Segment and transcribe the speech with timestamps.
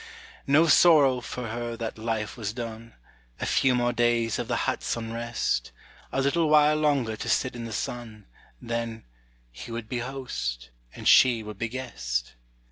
[0.47, 2.95] No sorrow for her that life was done:
[3.39, 5.71] A few more days of the hut's unrest,
[6.11, 8.25] A little while longer to sit in the sun,
[8.59, 9.03] Then
[9.51, 12.33] He would be host, and she would be guest!